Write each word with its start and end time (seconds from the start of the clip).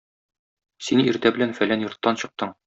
Син 0.85 1.03
иртә 1.11 1.33
белән 1.37 1.53
фәлән 1.59 1.85
йорттан 1.85 2.19
чыктың. 2.25 2.57